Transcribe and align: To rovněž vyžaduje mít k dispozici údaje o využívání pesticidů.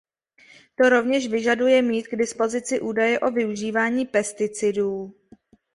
To 0.75 0.89
rovněž 0.89 1.27
vyžaduje 1.27 1.81
mít 1.81 2.07
k 2.07 2.15
dispozici 2.15 2.79
údaje 2.79 3.19
o 3.19 3.31
využívání 3.31 4.05
pesticidů. 4.05 5.15